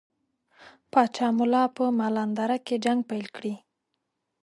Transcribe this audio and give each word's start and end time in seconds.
پاچا 0.91 1.27
ملا 1.37 1.63
په 1.75 1.83
مالان 1.99 2.29
دره 2.37 2.57
کې 2.65 2.75
جنګ 2.85 2.99
پیل 3.09 3.25
کړي. 3.35 3.53